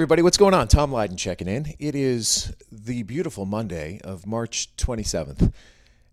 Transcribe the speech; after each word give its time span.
everybody. 0.00 0.22
What's 0.22 0.38
going 0.38 0.54
on? 0.54 0.66
Tom 0.66 0.90
Leyden 0.90 1.18
checking 1.18 1.46
in. 1.46 1.74
It 1.78 1.94
is 1.94 2.54
the 2.72 3.02
beautiful 3.02 3.44
Monday 3.44 4.00
of 4.02 4.26
March 4.26 4.74
27th. 4.78 5.52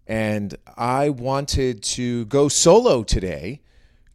And 0.05 0.57
I 0.75 1.07
wanted 1.07 1.83
to 1.83 2.25
go 2.25 2.49
solo 2.49 3.03
today 3.03 3.61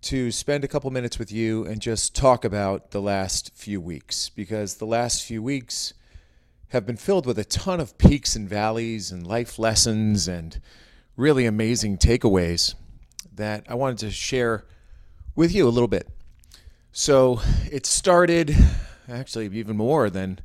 to 0.03 0.30
spend 0.30 0.62
a 0.62 0.69
couple 0.69 0.91
minutes 0.91 1.19
with 1.19 1.32
you 1.32 1.64
and 1.64 1.80
just 1.80 2.14
talk 2.14 2.45
about 2.45 2.91
the 2.91 3.00
last 3.00 3.53
few 3.55 3.80
weeks 3.80 4.29
because 4.29 4.75
the 4.75 4.85
last 4.85 5.23
few 5.23 5.43
weeks 5.43 5.95
have 6.68 6.84
been 6.84 6.98
filled 6.98 7.25
with 7.25 7.39
a 7.39 7.45
ton 7.45 7.80
of 7.80 7.96
peaks 7.96 8.36
and 8.36 8.46
valleys 8.46 9.11
and 9.11 9.27
life 9.27 9.59
lessons 9.59 10.29
and 10.29 10.61
really 11.16 11.46
amazing 11.46 11.96
takeaways 11.96 12.75
that 13.34 13.64
I 13.70 13.75
wanted 13.75 13.96
to 14.00 14.11
share 14.11 14.66
with 15.34 15.55
you 15.55 15.66
a 15.66 15.70
little 15.70 15.89
bit. 15.89 16.11
So 16.93 17.41
it 17.70 17.87
started 17.87 18.55
actually 19.09 19.47
even 19.47 19.77
more 19.77 20.11
than 20.11 20.38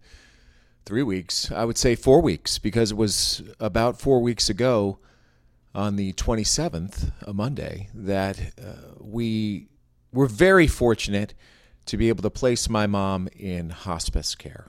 three 0.85 1.03
weeks. 1.03 1.52
I 1.52 1.66
would 1.66 1.77
say 1.77 1.95
four 1.95 2.21
weeks 2.21 2.59
because 2.59 2.91
it 2.91 2.97
was 2.97 3.43
about 3.59 3.99
four 3.99 4.21
weeks 4.21 4.49
ago 4.49 4.99
on 5.75 5.95
the 5.95 6.13
27th, 6.13 7.11
a 7.21 7.33
Monday, 7.33 7.89
that 7.93 8.39
uh, 8.59 8.93
we 8.99 9.67
were 10.11 10.27
very 10.27 10.66
fortunate 10.66 11.33
to 11.85 11.97
be 11.97 12.09
able 12.09 12.23
to 12.23 12.30
place 12.30 12.70
my 12.70 12.88
mom 12.88 13.27
in 13.35 13.70
hospice 13.70 14.33
care. 14.35 14.67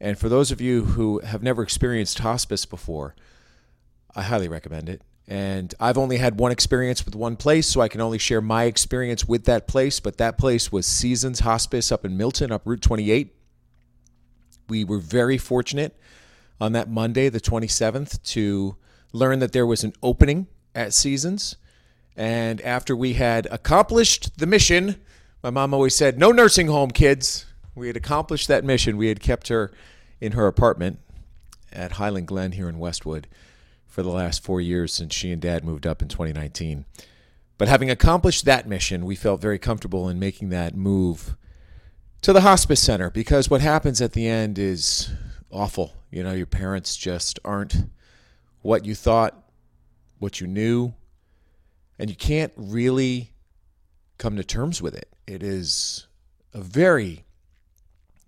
And 0.00 0.18
for 0.18 0.28
those 0.28 0.50
of 0.50 0.60
you 0.60 0.84
who 0.84 1.18
have 1.20 1.42
never 1.42 1.62
experienced 1.62 2.20
hospice 2.20 2.64
before, 2.64 3.14
I 4.14 4.22
highly 4.22 4.48
recommend 4.48 4.88
it. 4.88 5.02
And 5.28 5.72
I've 5.78 5.96
only 5.96 6.16
had 6.16 6.40
one 6.40 6.50
experience 6.50 7.04
with 7.04 7.14
one 7.14 7.36
place, 7.36 7.68
so 7.68 7.80
I 7.80 7.88
can 7.88 8.00
only 8.00 8.18
share 8.18 8.40
my 8.40 8.64
experience 8.64 9.26
with 9.26 9.44
that 9.44 9.68
place. 9.68 10.00
But 10.00 10.18
that 10.18 10.36
place 10.36 10.72
was 10.72 10.86
Seasons 10.86 11.40
Hospice 11.40 11.92
up 11.92 12.04
in 12.04 12.16
Milton, 12.16 12.50
up 12.50 12.62
Route 12.64 12.82
28. 12.82 13.32
We 14.68 14.84
were 14.84 14.98
very 14.98 15.38
fortunate 15.38 15.96
on 16.60 16.72
that 16.72 16.90
Monday, 16.90 17.28
the 17.28 17.40
27th, 17.40 18.22
to 18.24 18.76
learn 19.12 19.38
that 19.38 19.52
there 19.52 19.66
was 19.66 19.84
an 19.84 19.92
opening 20.02 20.48
at 20.74 20.92
Seasons. 20.92 21.56
And 22.16 22.60
after 22.62 22.96
we 22.96 23.14
had 23.14 23.46
accomplished 23.52 24.38
the 24.38 24.46
mission, 24.46 24.96
my 25.42 25.50
mom 25.50 25.72
always 25.72 25.94
said, 25.94 26.18
No 26.18 26.32
nursing 26.32 26.66
home, 26.66 26.90
kids. 26.90 27.46
We 27.76 27.86
had 27.86 27.96
accomplished 27.96 28.48
that 28.48 28.64
mission. 28.64 28.96
We 28.96 29.08
had 29.08 29.20
kept 29.20 29.48
her 29.48 29.70
in 30.20 30.32
her 30.32 30.46
apartment 30.48 30.98
at 31.72 31.92
Highland 31.92 32.26
Glen 32.26 32.52
here 32.52 32.68
in 32.68 32.78
Westwood 32.80 33.28
for 33.90 34.02
the 34.02 34.08
last 34.08 34.42
four 34.42 34.60
years 34.60 34.94
since 34.94 35.12
she 35.14 35.32
and 35.32 35.42
dad 35.42 35.64
moved 35.64 35.86
up 35.86 36.00
in 36.00 36.08
2019. 36.08 36.86
But 37.58 37.68
having 37.68 37.90
accomplished 37.90 38.46
that 38.46 38.66
mission, 38.66 39.04
we 39.04 39.16
felt 39.16 39.42
very 39.42 39.58
comfortable 39.58 40.08
in 40.08 40.18
making 40.18 40.48
that 40.48 40.74
move 40.74 41.34
to 42.22 42.32
the 42.32 42.40
hospice 42.40 42.80
center 42.80 43.10
because 43.10 43.50
what 43.50 43.60
happens 43.60 44.00
at 44.00 44.12
the 44.12 44.26
end 44.26 44.58
is 44.58 45.10
awful. 45.50 45.92
You 46.10 46.22
know, 46.22 46.32
your 46.32 46.46
parents 46.46 46.96
just 46.96 47.38
aren't 47.44 47.74
what 48.62 48.84
you 48.84 48.94
thought, 48.94 49.36
what 50.18 50.40
you 50.40 50.46
knew, 50.46 50.94
and 51.98 52.08
you 52.08 52.16
can't 52.16 52.52
really 52.56 53.32
come 54.16 54.36
to 54.36 54.44
terms 54.44 54.80
with 54.80 54.94
it. 54.94 55.08
It 55.26 55.42
is 55.42 56.06
a 56.54 56.60
very 56.60 57.24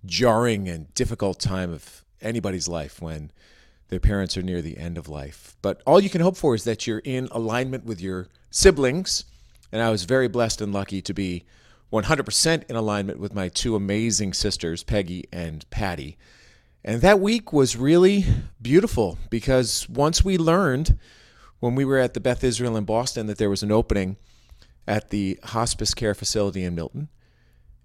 jarring 0.05 0.69
and 0.69 0.93
difficult 0.95 1.39
time 1.39 1.73
of 1.73 2.05
anybody's 2.21 2.69
life 2.69 3.01
when 3.01 3.31
their 3.93 4.01
parents 4.01 4.39
are 4.39 4.43
near 4.43 4.63
the 4.63 4.79
end 4.79 4.97
of 4.97 5.07
life. 5.07 5.55
But 5.61 5.83
all 5.85 6.01
you 6.01 6.09
can 6.09 6.23
hope 6.23 6.39
for 6.39 6.55
is 6.55 6.65
that 6.65 6.87
you're 6.87 7.01
in 7.01 7.29
alignment 7.31 7.85
with 7.85 8.01
your 8.01 8.29
siblings. 8.51 9.27
And 9.71 9.83
I 9.83 9.91
was 9.91 10.05
very 10.05 10.29
blessed 10.29 10.63
and 10.63 10.73
lucky 10.73 11.03
to 11.03 11.13
be 11.13 11.45
100% 11.93 12.71
in 12.71 12.75
alignment 12.75 13.21
with 13.21 13.35
my 13.35 13.51
two 13.51 13.77
amazing 13.77 14.33
sisters, 14.33 14.83
Peggy 14.83 15.25
and 15.31 15.69
Patty. 15.69 16.17
And 16.83 17.03
that 17.03 17.21
week 17.21 17.53
was 17.53 17.77
really 17.77 18.25
beautiful 18.63 19.19
because 19.29 19.87
once 19.91 20.25
we 20.25 20.39
learned 20.39 20.99
when 21.61 21.75
we 21.75 21.85
were 21.85 21.99
at 21.99 22.15
the 22.15 22.21
Beth 22.21 22.43
Israel 22.43 22.79
in 22.79 22.85
Boston 22.85 23.27
that 23.27 23.37
there 23.37 23.51
was 23.51 23.63
an 23.63 23.71
opening 23.71 24.17
at 24.89 25.11
the 25.11 25.39
hospice 25.45 25.93
care 25.93 26.15
facility 26.15 26.65
in 26.65 26.75
Milton, 26.75 27.11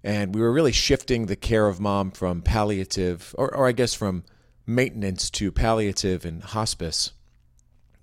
and 0.02 0.34
we 0.34 0.40
were 0.40 0.52
really 0.52 0.72
shifting 0.72 1.26
the 1.26 1.36
care 1.36 1.66
of 1.66 1.80
mom 1.80 2.12
from 2.12 2.40
palliative, 2.40 3.34
or, 3.36 3.54
or 3.54 3.68
I 3.68 3.72
guess 3.72 3.92
from 3.92 4.24
maintenance 4.68 5.30
to 5.30 5.50
palliative 5.50 6.24
and 6.24 6.42
hospice, 6.42 7.12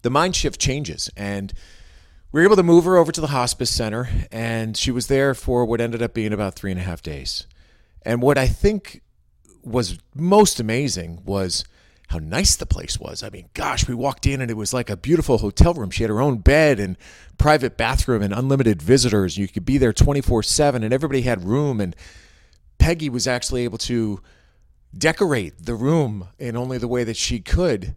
the 0.01 0.09
mind 0.09 0.35
shift 0.35 0.59
changes. 0.59 1.09
And 1.15 1.53
we 2.31 2.41
were 2.41 2.45
able 2.45 2.55
to 2.57 2.63
move 2.63 2.83
her 2.85 2.97
over 2.97 3.11
to 3.11 3.21
the 3.21 3.27
hospice 3.27 3.69
center, 3.69 4.09
and 4.31 4.75
she 4.75 4.91
was 4.91 5.07
there 5.07 5.33
for 5.33 5.63
what 5.63 5.79
ended 5.79 6.01
up 6.01 6.13
being 6.13 6.33
about 6.33 6.55
three 6.55 6.71
and 6.71 6.79
a 6.79 6.83
half 6.83 7.01
days. 7.01 7.47
And 8.01 8.21
what 8.21 8.37
I 8.37 8.47
think 8.47 9.01
was 9.63 9.97
most 10.13 10.59
amazing 10.59 11.21
was 11.25 11.63
how 12.09 12.19
nice 12.19 12.55
the 12.55 12.65
place 12.65 12.99
was. 12.99 13.23
I 13.23 13.29
mean, 13.29 13.49
gosh, 13.53 13.87
we 13.87 13.95
walked 13.95 14.27
in 14.27 14.41
and 14.41 14.51
it 14.51 14.57
was 14.57 14.73
like 14.73 14.89
a 14.89 14.97
beautiful 14.97 15.39
hotel 15.39 15.73
room. 15.73 15.89
She 15.89 16.03
had 16.03 16.09
her 16.09 16.21
own 16.21 16.37
bed 16.37 16.79
and 16.79 16.97
private 17.37 17.77
bathroom 17.77 18.21
and 18.21 18.33
unlimited 18.33 18.81
visitors. 18.81 19.37
You 19.37 19.47
could 19.47 19.65
be 19.65 19.77
there 19.77 19.93
24 19.93 20.43
7 20.43 20.83
and 20.83 20.93
everybody 20.93 21.21
had 21.21 21.43
room. 21.43 21.81
And 21.81 21.95
Peggy 22.77 23.09
was 23.09 23.27
actually 23.27 23.63
able 23.63 23.79
to 23.79 24.21
decorate 24.97 25.66
the 25.66 25.75
room 25.75 26.29
in 26.39 26.56
only 26.56 26.78
the 26.78 26.88
way 26.88 27.03
that 27.03 27.17
she 27.17 27.39
could 27.39 27.95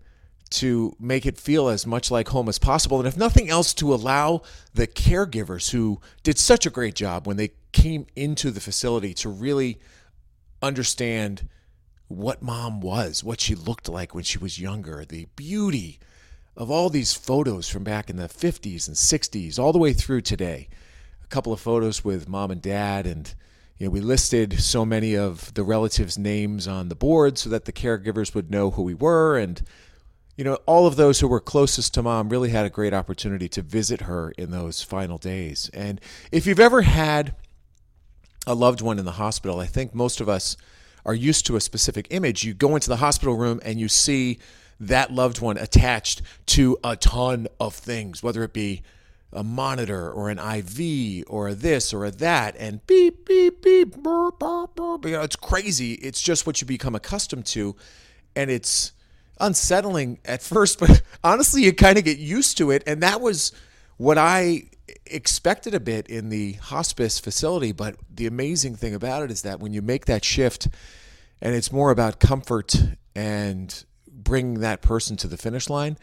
to 0.51 0.97
make 0.99 1.27
it 1.27 1.39
feel 1.39 1.69
as 1.69 1.87
much 1.87 2.11
like 2.11 2.29
home 2.29 2.49
as 2.49 2.59
possible. 2.59 2.99
And 2.99 3.07
if 3.07 3.17
nothing 3.17 3.51
else, 3.51 3.75
to 3.75 3.93
allow 3.93 4.43
the 4.75 4.87
caregivers 4.87 5.71
who 5.71 6.01
did 6.23 6.39
such 6.39 6.65
a 6.67 6.71
great 6.71 6.95
job 6.95 7.27
when 7.27 7.37
they 7.37 7.53
came 7.73 8.07
into 8.17 8.51
the 8.51 8.61
facility 8.61 9.13
to 9.15 9.29
really 9.29 9.79
understand 10.63 11.49
what 12.09 12.43
mom 12.43 12.81
was, 12.81 13.23
what 13.23 13.41
she 13.41 13.55
looked 13.55 13.89
like 13.89 14.15
when 14.15 14.25
she 14.25 14.39
was 14.39 14.59
younger, 14.59 15.05
the 15.05 15.27
beauty 15.37 15.99
of 16.57 16.71
all 16.71 16.89
these 16.89 17.13
photos 17.13 17.69
from 17.69 17.85
back 17.85 18.09
in 18.09 18.17
the 18.17 18.25
50s 18.25 18.89
and 18.89 18.97
60s, 18.97 19.59
all 19.59 19.73
the 19.73 19.79
way 19.79 19.93
through 19.93 20.23
today. 20.23 20.69
A 21.23 21.27
couple 21.27 21.53
of 21.53 21.61
photos 21.61 22.03
with 22.03 22.29
mom 22.29 22.51
and 22.51 22.63
dad 22.63 23.07
and 23.07 23.35
you 23.79 23.87
know, 23.87 23.91
we 23.91 24.01
listed 24.01 24.61
so 24.61 24.85
many 24.85 25.17
of 25.17 25.55
the 25.55 25.63
relatives' 25.63 26.19
names 26.19 26.67
on 26.67 26.89
the 26.89 26.97
board 26.97 27.39
so 27.39 27.49
that 27.51 27.65
the 27.65 27.73
caregivers 27.73 28.35
would 28.35 28.51
know 28.51 28.73
who 28.73 28.83
we 28.83 28.95
were. 28.95 29.39
And, 29.39 29.63
you 30.37 30.45
know, 30.45 30.59
all 30.67 30.87
of 30.87 30.97
those 30.97 31.21
who 31.21 31.29
were 31.29 31.41
closest 31.41 31.95
to 31.95 32.03
mom 32.03 32.29
really 32.29 32.51
had 32.51 32.67
a 32.67 32.71
great 32.71 32.93
opportunity 32.93 33.49
to 33.51 33.63
visit 33.63 34.03
her 34.03 34.33
in 34.33 34.51
those 34.51 34.83
final 34.83 35.17
days. 35.17 35.71
And 35.73 36.01
if 36.33 36.45
you've 36.45 36.59
ever 36.59 36.83
had 36.83 37.37
a 38.47 38.55
loved 38.55 38.81
one 38.81 38.99
in 38.99 39.05
the 39.05 39.13
hospital, 39.13 39.61
I 39.61 39.67
think 39.67 39.95
most 39.95 40.21
of 40.21 40.29
us 40.29 40.57
are 41.07 41.15
used 41.15 41.47
to 41.47 41.57
a 41.57 41.61
specific 41.61 42.09
image. 42.11 42.43
You 42.43 42.55
go 42.55 42.75
into 42.75 42.89
the 42.89 42.97
hospital 42.97 43.37
room 43.37 43.61
and 43.65 43.79
you 43.79 43.89
see 43.89 44.41
that 44.81 45.13
loved 45.13 45.41
one 45.41 45.57
attached 45.57 46.23
to 46.47 46.79
a 46.83 46.97
ton 46.97 47.47
of 47.61 47.75
things, 47.75 48.23
whether 48.23 48.43
it 48.43 48.53
be 48.53 48.83
a 49.33 49.45
monitor 49.45 50.11
or 50.11 50.31
an 50.31 50.39
IV 50.39 51.25
or 51.29 51.49
a 51.49 51.55
this 51.55 51.93
or 51.93 52.05
a 52.05 52.11
that 52.11 52.57
and 52.59 52.87
beep 52.87 53.27
beep 53.27 53.63
beep 53.63 53.97
burp, 53.97 54.39
burp, 54.39 54.75
burp. 54.75 55.05
You 55.05 55.13
know, 55.13 55.23
it's 55.23 55.37
crazy. 55.37 55.95
It's 55.95 56.21
just 56.21 56.47
what 56.47 56.61
you 56.61 56.67
become 56.67 56.95
accustomed 56.95 57.47
to, 57.47 57.77
and 58.35 58.51
it's 58.51 58.93
unsettling 59.41 60.19
at 60.25 60.43
first, 60.43 60.81
but 60.81 61.03
honestly, 61.25 61.63
you 61.63 61.73
kind 61.73 61.99
of 61.99 62.05
get 62.05 62.19
used 62.19 62.59
to 62.59 62.71
it. 62.71 62.83
And 62.87 63.03
that 63.03 63.21
was 63.21 63.53
what 63.97 64.19
I 64.19 64.65
expected 65.07 65.75
a 65.75 65.81
bit 65.81 66.09
in 66.09 66.29
the 66.29 66.53
hospice 66.55 67.19
facility. 67.19 67.73
But 67.73 67.97
the 68.13 68.27
amazing 68.27 68.77
thing 68.77 68.95
about 68.95 69.23
it 69.23 69.31
is 69.31 69.43
that 69.43 69.61
when 69.61 69.73
you 69.73 69.83
make 69.83 70.07
that 70.07 70.25
shift, 70.25 70.69
and 71.41 71.55
it's 71.55 71.71
more 71.71 71.91
about 71.91 72.19
comfort 72.19 72.75
and 73.15 73.85
bringing 74.11 74.61
that 74.61 74.83
person 74.83 75.17
to 75.19 75.29
the 75.29 75.37
finish 75.37 75.69
line, 75.69 75.97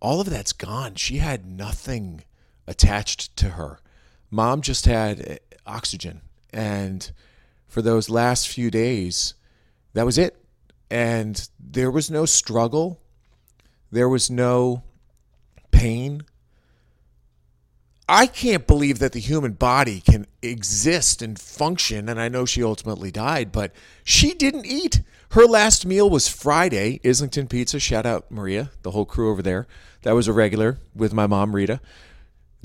all 0.00 0.20
of 0.20 0.28
that's 0.28 0.52
gone. 0.52 0.94
She 0.94 1.18
had 1.18 1.46
nothing 1.46 2.24
attached 2.66 3.36
to 3.36 3.50
her. 3.50 3.80
Mom 4.30 4.60
just 4.60 4.86
had 4.86 5.40
oxygen. 5.66 6.20
And 6.52 7.10
for 7.68 7.82
those 7.82 8.08
last 8.08 8.48
few 8.48 8.70
days, 8.70 9.34
that 9.94 10.06
was 10.06 10.18
it. 10.18 10.36
And 10.90 11.48
there 11.58 11.90
was 11.90 12.10
no 12.10 12.26
struggle, 12.26 13.00
there 13.90 14.08
was 14.08 14.30
no 14.30 14.82
pain. 15.70 16.22
I 18.08 18.28
can't 18.28 18.68
believe 18.68 19.00
that 19.00 19.12
the 19.12 19.20
human 19.20 19.52
body 19.52 20.00
can 20.00 20.26
exist 20.40 21.22
and 21.22 21.36
function. 21.36 22.08
And 22.08 22.20
I 22.20 22.28
know 22.28 22.46
she 22.46 22.62
ultimately 22.62 23.10
died, 23.10 23.50
but 23.50 23.72
she 24.04 24.32
didn't 24.32 24.64
eat. 24.64 25.02
Her 25.30 25.44
last 25.44 25.84
meal 25.84 26.08
was 26.08 26.28
Friday, 26.28 27.00
Islington 27.04 27.48
Pizza. 27.48 27.80
Shout 27.80 28.06
out 28.06 28.30
Maria, 28.30 28.70
the 28.82 28.92
whole 28.92 29.06
crew 29.06 29.30
over 29.32 29.42
there. 29.42 29.66
That 30.02 30.14
was 30.14 30.28
a 30.28 30.32
regular 30.32 30.78
with 30.94 31.12
my 31.12 31.26
mom, 31.26 31.54
Rita. 31.54 31.80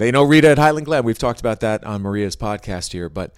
They 0.01 0.09
know 0.09 0.23
Rita 0.23 0.49
at 0.49 0.57
Highland 0.57 0.87
Glen. 0.87 1.03
We've 1.03 1.19
talked 1.19 1.41
about 1.41 1.59
that 1.59 1.83
on 1.83 2.01
Maria's 2.01 2.35
podcast 2.35 2.91
here, 2.91 3.07
but 3.07 3.35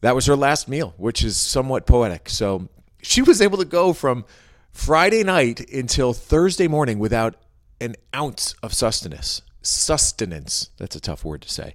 that 0.00 0.14
was 0.14 0.24
her 0.24 0.34
last 0.34 0.66
meal, 0.66 0.94
which 0.96 1.22
is 1.22 1.36
somewhat 1.36 1.84
poetic. 1.84 2.30
So 2.30 2.70
she 3.02 3.20
was 3.20 3.42
able 3.42 3.58
to 3.58 3.66
go 3.66 3.92
from 3.92 4.24
Friday 4.72 5.24
night 5.24 5.70
until 5.70 6.14
Thursday 6.14 6.68
morning 6.68 6.98
without 6.98 7.34
an 7.82 7.96
ounce 8.14 8.54
of 8.62 8.72
sustenance. 8.72 9.42
Sustenance, 9.60 10.70
that's 10.78 10.96
a 10.96 11.00
tough 11.00 11.22
word 11.22 11.42
to 11.42 11.50
say, 11.50 11.74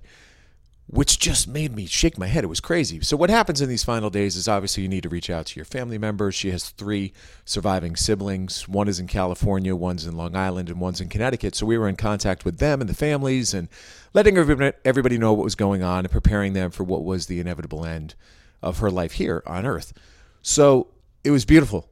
which 0.91 1.19
just 1.19 1.47
made 1.47 1.73
me 1.73 1.85
shake 1.85 2.17
my 2.17 2.27
head. 2.27 2.43
It 2.43 2.47
was 2.47 2.59
crazy. 2.59 2.99
So, 3.01 3.15
what 3.15 3.29
happens 3.29 3.61
in 3.61 3.69
these 3.69 3.83
final 3.83 4.09
days 4.09 4.35
is 4.35 4.49
obviously 4.49 4.83
you 4.83 4.89
need 4.89 5.03
to 5.03 5.09
reach 5.09 5.29
out 5.29 5.45
to 5.47 5.55
your 5.55 5.65
family 5.65 5.97
members. 5.97 6.35
She 6.35 6.51
has 6.51 6.69
three 6.69 7.13
surviving 7.45 7.95
siblings. 7.95 8.67
One 8.67 8.89
is 8.89 8.99
in 8.99 9.07
California, 9.07 9.73
one's 9.73 10.05
in 10.05 10.17
Long 10.17 10.35
Island, 10.35 10.69
and 10.69 10.81
one's 10.81 10.99
in 10.99 11.07
Connecticut. 11.07 11.55
So, 11.55 11.65
we 11.65 11.77
were 11.77 11.87
in 11.87 11.95
contact 11.95 12.43
with 12.43 12.59
them 12.59 12.81
and 12.81 12.89
the 12.89 12.93
families 12.93 13.53
and 13.53 13.69
letting 14.13 14.37
everybody 14.37 15.17
know 15.17 15.31
what 15.31 15.45
was 15.45 15.55
going 15.55 15.81
on 15.81 15.99
and 15.99 16.11
preparing 16.11 16.51
them 16.53 16.71
for 16.71 16.83
what 16.83 17.05
was 17.05 17.27
the 17.27 17.39
inevitable 17.39 17.85
end 17.85 18.13
of 18.61 18.79
her 18.79 18.91
life 18.91 19.13
here 19.13 19.41
on 19.47 19.65
Earth. 19.65 19.93
So, 20.41 20.87
it 21.23 21.31
was 21.31 21.45
beautiful. 21.45 21.89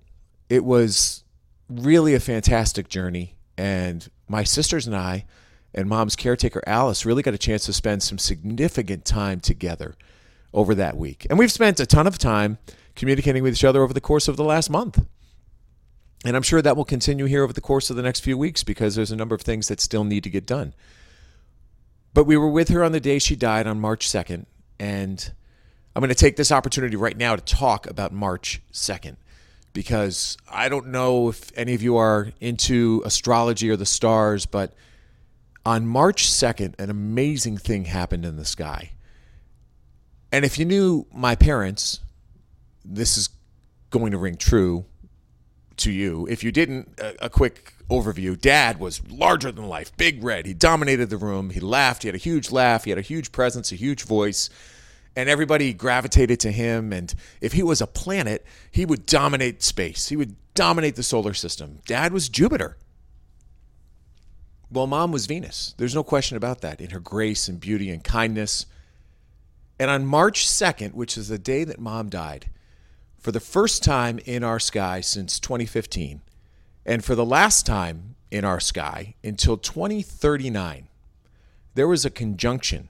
It 0.50 0.66
was 0.66 1.24
really 1.70 2.16
a 2.16 2.20
fantastic 2.20 2.90
journey. 2.90 3.38
And 3.58 4.10
my 4.28 4.44
sisters 4.44 4.88
and 4.88 4.96
I, 4.96 5.26
and 5.74 5.88
mom's 5.88 6.16
caretaker, 6.16 6.62
Alice, 6.66 7.06
really 7.06 7.24
got 7.24 7.34
a 7.34 7.38
chance 7.38 7.66
to 7.66 7.74
spend 7.74 8.02
some 8.04 8.18
significant 8.18 9.06
time 9.06 9.40
together 9.40 9.96
over 10.54 10.74
that 10.76 10.98
week. 10.98 11.28
And 11.30 11.38
we've 11.38 11.52
spent 11.52 11.80
a 11.80 11.86
ton 11.86 12.08
of 12.08 12.18
time 12.18 12.58
communicating 12.96 13.44
with 13.44 13.54
each 13.54 13.64
other 13.64 13.84
over 13.84 13.94
the 13.94 14.02
course 14.02 14.28
of 14.28 14.36
the 14.36 14.44
last 14.44 14.70
month. 14.70 15.06
And 16.26 16.36
I'm 16.36 16.44
sure 16.44 16.62
that 16.62 16.76
will 16.76 16.86
continue 16.86 17.26
here 17.26 17.44
over 17.44 17.54
the 17.54 17.62
course 17.62 17.90
of 17.90 17.96
the 17.96 18.02
next 18.02 18.22
few 18.22 18.38
weeks 18.38 18.64
because 18.64 18.96
there's 18.96 19.12
a 19.12 19.16
number 19.16 19.36
of 19.36 19.42
things 19.42 19.68
that 19.70 19.80
still 19.80 20.04
need 20.04 20.24
to 20.24 20.30
get 20.30 20.46
done. 20.46 20.74
But 22.14 22.26
we 22.26 22.36
were 22.36 22.50
with 22.50 22.70
her 22.70 22.84
on 22.84 22.92
the 22.92 23.00
day 23.00 23.20
she 23.20 23.36
died 23.36 23.68
on 23.68 23.80
March 23.80 24.10
2nd. 24.10 24.46
And 24.80 25.32
I'm 25.96 26.02
going 26.02 26.10
to 26.10 26.16
take 26.16 26.36
this 26.36 26.52
opportunity 26.52 26.96
right 26.96 27.16
now 27.16 27.36
to 27.36 27.42
talk 27.42 27.88
about 27.88 28.12
March 28.12 28.62
2nd 28.74 29.16
because 29.72 30.36
I 30.52 30.68
don't 30.68 30.88
know 30.88 31.30
if 31.30 31.52
any 31.56 31.74
of 31.74 31.82
you 31.82 31.98
are 31.98 32.32
into 32.42 33.02
astrology 33.06 33.70
or 33.70 33.78
the 33.78 33.86
stars, 33.86 34.46
but 34.46 34.74
on 35.66 35.86
March 35.86 36.28
2nd, 36.28 36.80
an 36.80 36.90
amazing 36.90 37.58
thing 37.58 37.86
happened 37.86 38.26
in 38.26 38.38
the 38.38 38.46
sky. 38.46 38.92
And 40.32 40.46
if 40.46 40.60
you 40.60 40.66
knew 40.66 41.06
my 41.14 41.36
parents, 41.36 42.00
this 42.86 43.18
is 43.18 43.30
going 43.90 44.12
to 44.12 44.18
ring 44.18 44.36
true 44.36 44.86
to 45.78 45.92
you. 45.92 46.28
If 46.30 46.44
you 46.44 46.52
didn't, 46.52 47.00
a, 47.00 47.26
a, 47.26 47.30
quick 47.30 47.74
overview. 47.90 48.40
Dad 48.40 48.80
was 48.80 49.02
larger 49.10 49.52
than 49.52 49.68
life, 49.68 49.96
big 49.98 50.24
red. 50.24 50.46
He 50.46 50.54
dominated 50.54 51.10
the 51.10 51.18
room. 51.18 51.50
He 51.50 51.60
laughed. 51.60 52.04
He 52.04 52.08
had 52.08 52.16
a 52.16 52.20
huge 52.20 52.52
laugh. 52.52 52.84
He 52.84 52.92
had 52.92 53.00
a 53.00 53.04
huge 53.04 53.32
presence, 53.32 53.72
a 53.72 53.76
huge 53.76 54.04
voice. 54.04 54.50
And 55.16 55.28
everybody 55.28 55.74
gravitated 55.74 56.40
to 56.42 56.52
him. 56.52 56.94
And 56.94 57.14
if 57.42 57.54
he 57.54 57.64
was 57.64 57.82
a 57.82 57.88
planet, 57.88 58.46
he 58.72 58.86
would 58.86 59.06
dominate 59.06 59.64
space, 59.64 60.10
he 60.10 60.16
would 60.16 60.36
dominate 60.54 60.96
the 60.96 61.04
solar 61.04 61.34
system. 61.34 61.80
Dad 61.86 62.14
was 62.14 62.30
Jupiter. 62.30 62.78
Well, 64.72 64.88
mom 64.88 65.12
was 65.12 65.26
Venus. 65.26 65.74
There's 65.78 65.96
no 65.96 66.04
question 66.04 66.38
about 66.38 66.62
that 66.62 66.80
in 66.80 66.92
her 66.92 67.00
grace 67.00 67.48
and 67.48 67.60
beauty 67.60 67.90
and 67.90 68.04
kindness. 68.04 68.68
And 69.80 69.90
on 69.90 70.06
March 70.06 70.48
2nd, 70.48 70.94
which 70.94 71.18
is 71.18 71.28
the 71.28 71.40
day 71.40 71.64
that 71.64 71.80
mom 71.80 72.10
died, 72.10 72.50
for 73.18 73.32
the 73.32 73.40
first 73.40 73.84
time 73.84 74.20
in 74.26 74.44
our 74.44 74.60
sky 74.60 75.02
since 75.02 75.40
2015, 75.40 76.22
and 76.86 77.04
for 77.04 77.16
the 77.16 77.26
last 77.26 77.66
time 77.66 78.16
in 78.30 78.46
our 78.46 78.60
sky 78.60 79.16
until 79.24 79.58
2039, 79.58 80.88
there 81.74 81.88
was 81.88 82.06
a 82.06 82.10
conjunction 82.10 82.90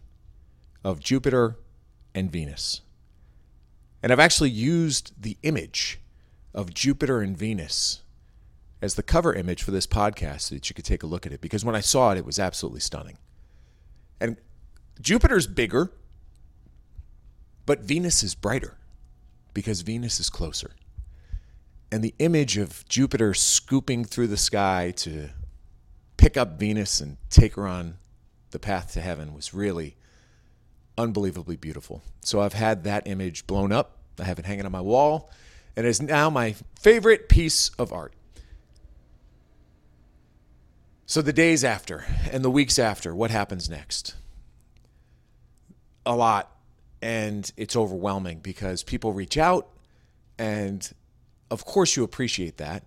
of 0.84 1.00
Jupiter 1.00 1.58
and 2.14 2.32
Venus. 2.32 2.82
And 4.04 4.12
I've 4.12 4.20
actually 4.20 4.50
used 4.50 5.14
the 5.22 5.38
image 5.44 6.00
of 6.54 6.74
Jupiter 6.74 7.22
and 7.22 7.38
Venus 7.38 8.02
as 8.82 8.96
the 8.96 9.04
cover 9.04 9.34
image 9.34 9.64
for 9.64 9.72
this 9.72 9.88
podcast 9.88 10.42
so 10.42 10.56
that 10.56 10.70
you 10.70 10.74
could 10.74 10.86
take 10.86 11.04
a 11.04 11.08
look 11.08 11.26
at 11.26 11.34
it 11.34 11.42
because 11.42 11.66
when 11.66 11.76
I 11.76 11.82
saw 11.82 12.12
it, 12.12 12.18
it 12.18 12.26
was 12.26 12.40
absolutely 12.40 12.80
stunning. 12.80 13.18
And 14.22 14.38
Jupiter's 15.02 15.48
bigger, 15.48 15.92
but 17.66 17.82
Venus 17.82 18.24
is 18.24 18.36
brighter 18.36 18.78
because 19.54 19.82
Venus 19.82 20.20
is 20.20 20.30
closer. 20.30 20.72
And 21.92 22.04
the 22.04 22.14
image 22.20 22.58
of 22.58 22.88
Jupiter 22.88 23.34
scooping 23.34 24.06
through 24.06 24.28
the 24.28 24.38
sky 24.38 24.94
to 24.98 25.30
pick 26.18 26.38
up 26.38 26.60
Venus 26.60 27.02
and 27.02 27.18
take 27.30 27.56
her 27.56 27.68
on 27.68 27.98
the 28.52 28.60
path 28.60 28.94
to 28.94 29.02
heaven 29.02 29.34
was 29.34 29.54
really 29.54 29.96
unbelievably 30.98 31.56
beautiful. 31.56 32.04
So 32.22 32.42
I've 32.42 32.54
had 32.54 32.84
that 32.84 33.08
image 33.08 33.48
blown 33.48 33.72
up. 33.72 33.98
I 34.20 34.26
have 34.26 34.38
it 34.38 34.46
hanging 34.46 34.66
on 34.66 34.72
my 34.72 34.82
wall, 34.82 35.32
and 35.76 35.86
it 35.86 35.90
is 35.90 36.02
now 36.02 36.30
my 36.30 36.56
favorite 36.78 37.30
piece 37.30 37.70
of 37.80 37.94
art. 37.94 38.14
So 41.10 41.24
the 41.24 41.34
days 41.34 41.64
after 41.64 42.06
and 42.32 42.46
the 42.46 42.52
weeks 42.52 42.78
after, 42.78 43.16
what 43.16 43.32
happens 43.32 43.68
next? 43.68 44.14
A 46.06 46.16
lot. 46.16 46.56
And 47.02 47.52
it's 47.58 47.76
overwhelming 47.76 48.42
because 48.42 48.84
people 48.84 49.12
reach 49.12 49.36
out, 49.36 49.70
and 50.38 50.88
of 51.50 51.66
course, 51.66 51.96
you 51.96 52.04
appreciate 52.04 52.58
that, 52.58 52.84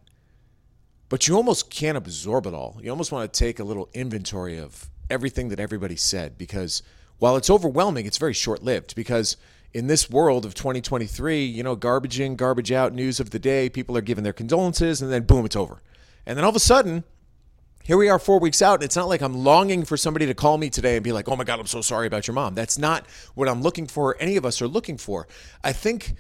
but 1.09 1.27
you 1.27 1.35
almost 1.35 1.69
can't 1.69 1.97
absorb 1.97 2.47
it 2.47 2.55
all. 2.55 2.79
You 2.81 2.91
almost 2.91 3.11
want 3.11 3.33
to 3.33 3.37
take 3.37 3.59
a 3.59 3.65
little 3.65 3.89
inventory 3.93 4.57
of 4.57 4.89
everything 5.11 5.49
that 5.49 5.59
everybody 5.59 5.97
said 5.97 6.39
because 6.39 6.85
while 7.19 7.37
it's 7.37 7.51
overwhelming, 7.51 8.07
it's 8.07 8.19
very 8.19 8.35
short 8.35 8.63
lived 8.63 8.95
because 8.95 9.37
in 9.75 9.89
this 9.89 10.09
world 10.09 10.47
of 10.47 10.55
2023, 10.55 11.45
you 11.45 11.65
know, 11.65 11.75
garbage 11.75 12.21
in, 12.21 12.37
garbage 12.37 12.71
out, 12.71 12.95
news 12.95 13.19
of 13.19 13.31
the 13.31 13.41
day, 13.41 13.69
people 13.69 13.97
are 13.97 14.01
giving 14.01 14.23
their 14.23 14.33
condolences, 14.33 15.03
and 15.03 15.11
then 15.11 15.25
boom, 15.25 15.45
it's 15.45 15.57
over. 15.57 15.83
And 16.25 16.39
then 16.39 16.45
all 16.45 16.51
of 16.51 16.57
a 16.57 16.61
sudden, 16.61 17.03
here 17.85 17.97
we 17.97 18.09
are 18.09 18.19
four 18.19 18.39
weeks 18.39 18.63
out, 18.63 18.75
and 18.75 18.85
it's 18.85 18.97
not 18.97 19.09
like 19.09 19.23
I'm 19.23 19.35
longing 19.35 19.85
for 19.85 19.97
somebody 19.97 20.27
to 20.27 20.35
call 20.35 20.57
me 20.57 20.71
today 20.71 20.97
and 20.97 21.05
be 21.05 21.13
like, 21.13 21.29
oh 21.29 21.37
my 21.37 21.45
God, 21.45 21.59
I'm 21.59 21.67
so 21.67 21.81
sorry 21.81 22.07
about 22.07 22.27
your 22.27 22.35
mom. 22.35 22.55
That's 22.55 22.79
not 22.79 23.07
what 23.35 23.49
I'm 23.49 23.63
looking 23.63 23.87
for, 23.87 24.17
any 24.21 24.37
of 24.37 24.45
us 24.45 24.63
are 24.63 24.69
looking 24.69 24.97
for. 24.97 25.27
I 25.65 25.73
think 25.73 26.15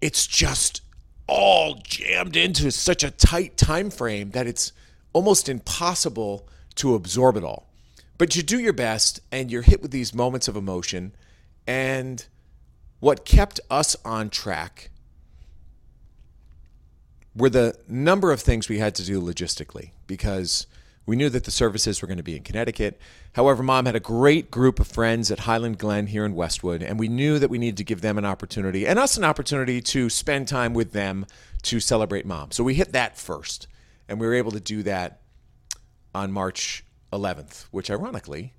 it's 0.00 0.26
just 0.26 0.82
all 1.26 1.76
jammed 1.84 2.36
into 2.36 2.72
such 2.72 3.04
a 3.04 3.10
tight 3.10 3.56
time 3.56 3.90
frame 3.90 4.30
that 4.30 4.48
it's 4.48 4.72
almost 5.12 5.48
impossible 5.48 6.48
to 6.76 6.94
absorb 6.94 7.36
it 7.36 7.44
all. 7.44 7.68
But 8.18 8.34
you 8.34 8.42
do 8.42 8.58
your 8.58 8.72
best 8.72 9.20
and 9.30 9.50
you're 9.50 9.62
hit 9.62 9.80
with 9.80 9.92
these 9.92 10.12
moments 10.12 10.48
of 10.48 10.56
emotion. 10.56 11.14
And 11.66 12.26
what 12.98 13.24
kept 13.24 13.60
us 13.70 13.96
on 14.04 14.28
track 14.28 14.90
were 17.34 17.48
the 17.48 17.78
number 17.88 18.32
of 18.32 18.40
things 18.40 18.68
we 18.68 18.78
had 18.78 18.94
to 18.96 19.04
do 19.04 19.20
logistically 19.20 19.90
because 20.06 20.66
we 21.10 21.16
knew 21.16 21.28
that 21.28 21.42
the 21.42 21.50
services 21.50 22.00
were 22.00 22.06
going 22.06 22.18
to 22.18 22.22
be 22.22 22.36
in 22.36 22.44
Connecticut. 22.44 23.00
However, 23.32 23.64
mom 23.64 23.86
had 23.86 23.96
a 23.96 24.00
great 24.00 24.48
group 24.48 24.78
of 24.78 24.86
friends 24.86 25.32
at 25.32 25.40
Highland 25.40 25.76
Glen 25.76 26.06
here 26.06 26.24
in 26.24 26.36
Westwood, 26.36 26.84
and 26.84 27.00
we 27.00 27.08
knew 27.08 27.40
that 27.40 27.50
we 27.50 27.58
needed 27.58 27.78
to 27.78 27.84
give 27.84 28.00
them 28.00 28.16
an 28.16 28.24
opportunity 28.24 28.86
and 28.86 28.96
us 28.96 29.16
an 29.16 29.24
opportunity 29.24 29.80
to 29.80 30.08
spend 30.08 30.46
time 30.46 30.72
with 30.72 30.92
them 30.92 31.26
to 31.62 31.80
celebrate 31.80 32.26
mom. 32.26 32.52
So 32.52 32.62
we 32.62 32.74
hit 32.74 32.92
that 32.92 33.18
first, 33.18 33.66
and 34.08 34.20
we 34.20 34.26
were 34.28 34.34
able 34.34 34.52
to 34.52 34.60
do 34.60 34.84
that 34.84 35.20
on 36.14 36.30
March 36.30 36.84
11th, 37.12 37.64
which 37.72 37.90
ironically 37.90 38.54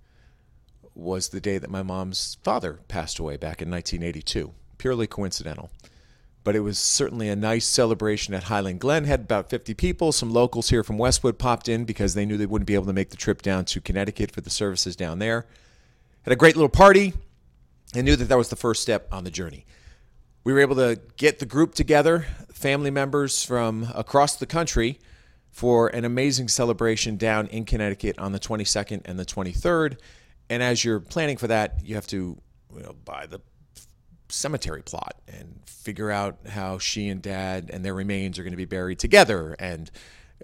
was 0.93 1.29
the 1.29 1.39
day 1.39 1.57
that 1.57 1.69
my 1.69 1.83
mom's 1.83 2.35
father 2.43 2.81
passed 2.89 3.17
away 3.17 3.37
back 3.37 3.61
in 3.61 3.71
1982. 3.71 4.51
Purely 4.77 5.07
coincidental 5.07 5.71
but 6.43 6.55
it 6.55 6.62
was 6.62 6.79
certainly 6.79 7.29
a 7.29 7.36
nice 7.36 7.65
celebration 7.65 8.33
at 8.33 8.43
Highland 8.43 8.79
Glen. 8.79 9.05
Had 9.05 9.21
about 9.21 9.50
50 9.50 9.74
people. 9.75 10.12
Some 10.12 10.31
locals 10.31 10.69
here 10.69 10.83
from 10.83 10.98
Westwood 10.98 11.38
popped 11.38 11.69
in 11.69 11.86
because 11.86 12.13
they 12.13 12.25
knew 12.25 12.38
they 12.38 12.45
wouldn't 12.45 12.67
be 12.67 12.74
able 12.74 12.86
to 12.86 12.93
make 12.93 13.10
the 13.10 13.17
trip 13.17 13.41
down 13.41 13.65
to 13.65 13.81
Connecticut 13.81 14.31
for 14.31 14.41
the 14.41 14.50
services 14.50 14.95
down 14.95 15.19
there. 15.19 15.45
Had 16.24 16.31
a 16.31 16.38
great 16.38 16.55
little 16.55 16.69
party 16.69 17.13
and 17.93 18.05
knew 18.05 18.15
that 18.15 18.25
that 18.25 18.38
was 18.38 18.50
the 18.50 18.55
first 18.55 18.81
step 18.81 19.07
on 19.12 19.24
the 19.24 19.31
journey. 19.31 19.65
We 20.43 20.53
were 20.53 20.60
able 20.60 20.75
to 20.77 21.00
get 21.17 21.39
the 21.39 21.45
group 21.45 21.75
together, 21.75 22.25
family 22.51 22.89
members 22.89 23.43
from 23.43 23.88
across 23.93 24.36
the 24.36 24.48
country, 24.48 25.00
for 25.51 25.89
an 25.89 26.05
amazing 26.05 26.48
celebration 26.48 27.17
down 27.17 27.48
in 27.48 27.65
Connecticut 27.65 28.17
on 28.17 28.31
the 28.31 28.39
22nd 28.39 29.01
and 29.05 29.19
the 29.19 29.25
23rd. 29.25 29.98
And 30.50 30.63
as 30.63 30.83
you're 30.83 31.00
planning 31.00 31.38
for 31.38 31.48
that, 31.48 31.81
you 31.83 31.95
have 31.95 32.07
to 32.07 32.41
you 32.75 32.81
know, 32.81 32.93
buy 33.05 33.25
the 33.27 33.41
cemetery 34.31 34.81
plot 34.81 35.15
and 35.27 35.61
figure 35.65 36.11
out 36.11 36.38
how 36.50 36.77
she 36.77 37.09
and 37.09 37.21
dad 37.21 37.69
and 37.71 37.83
their 37.83 37.93
remains 37.93 38.39
are 38.39 38.43
going 38.43 38.53
to 38.53 38.57
be 38.57 38.65
buried 38.65 39.00
together. 39.00 39.55
And 39.59 39.91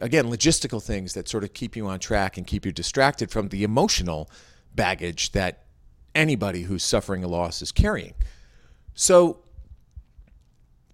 again 0.01 0.25
logistical 0.25 0.83
things 0.83 1.13
that 1.13 1.27
sort 1.27 1.43
of 1.43 1.53
keep 1.53 1.75
you 1.75 1.87
on 1.87 1.99
track 1.99 2.37
and 2.37 2.45
keep 2.45 2.65
you 2.65 2.71
distracted 2.71 3.31
from 3.31 3.49
the 3.49 3.63
emotional 3.63 4.29
baggage 4.75 5.31
that 5.31 5.63
anybody 6.13 6.63
who's 6.63 6.83
suffering 6.83 7.23
a 7.23 7.27
loss 7.27 7.61
is 7.61 7.71
carrying. 7.71 8.13
So 8.93 9.39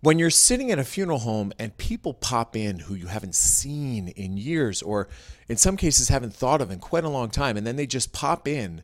when 0.01 0.19
you're 0.19 0.29
sitting 0.29 0.69
in 0.69 0.79
a 0.79 0.83
funeral 0.83 1.19
home 1.19 1.53
and 1.57 1.75
people 1.77 2.13
pop 2.13 2.57
in 2.57 2.79
who 2.79 2.93
you 2.93 3.07
haven't 3.07 3.35
seen 3.35 4.09
in 4.09 4.35
years 4.35 4.81
or 4.81 5.07
in 5.47 5.55
some 5.55 5.77
cases 5.77 6.09
haven't 6.09 6.33
thought 6.33 6.61
of 6.61 6.71
in 6.71 6.79
quite 6.79 7.05
a 7.05 7.09
long 7.09 7.29
time 7.29 7.55
and 7.55 7.65
then 7.65 7.77
they 7.77 7.87
just 7.87 8.11
pop 8.11 8.47
in 8.47 8.83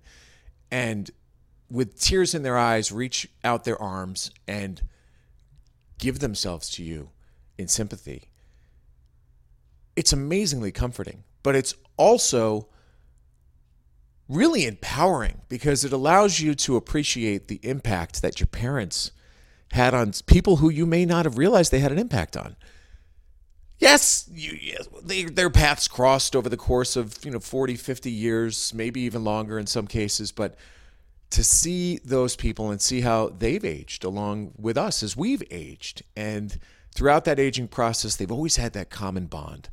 and 0.72 1.12
with 1.70 2.00
tears 2.00 2.34
in 2.34 2.44
their 2.44 2.58
eyes, 2.58 2.92
reach 2.92 3.28
out 3.44 3.64
their 3.64 3.82
arms 3.82 4.32
and 4.48 4.82
give 5.98 6.20
themselves 6.20 6.70
to 6.72 6.84
you 6.84 7.10
in 7.58 7.68
sympathy. 7.68 8.30
It's 9.96 10.14
amazingly 10.14 10.72
comforting, 10.72 11.24
but 11.44 11.56
it's 11.56 11.76
also 11.98 12.68
really 14.30 14.66
empowering 14.66 15.42
because 15.50 15.84
it 15.84 15.92
allows 15.92 16.40
you 16.40 16.54
to 16.54 16.76
appreciate 16.76 17.48
the 17.48 17.60
impact 17.64 18.22
that 18.22 18.40
your 18.40 18.48
parents 18.48 19.12
had 19.72 19.94
on 19.94 20.14
people 20.26 20.58
who 20.58 20.70
you 20.70 20.86
may 20.86 21.06
not 21.06 21.26
have 21.26 21.38
realized 21.38 21.72
they 21.72 21.80
had 21.80 21.92
an 21.92 22.00
impact 22.00 22.38
on. 22.38 22.56
Yes, 23.80 24.30
you, 24.32 24.58
yes 24.62 24.88
they, 25.04 25.24
their 25.24 25.50
paths 25.50 25.88
crossed 25.88 26.36
over 26.36 26.50
the 26.50 26.58
course 26.58 26.96
of, 26.96 27.24
you 27.24 27.32
know, 27.32 27.40
40, 27.40 27.76
50 27.76 28.12
years, 28.12 28.74
maybe 28.74 29.02
even 29.02 29.24
longer 29.24 29.58
in 29.58 29.68
some 29.68 29.88
cases, 29.88 30.32
but 30.32 30.56
to 31.32 31.44
see 31.44 32.00
those 32.04 32.36
people 32.36 32.72
and 32.72 32.82
see 32.82 33.02
how 33.02 33.30
they've 33.30 33.64
aged 33.64 34.04
along 34.04 34.52
with 34.58 34.78
us 34.78 35.04
as 35.04 35.16
we've 35.16 35.44
aged. 35.52 36.04
And 36.16 36.58
throughout 36.94 37.26
that 37.26 37.40
aging 37.40 37.68
process, 37.68 38.16
they've 38.16 38.32
always 38.32 38.56
had 38.56 38.74
that 38.74 38.90
common 38.90 39.28
bond 39.28 39.70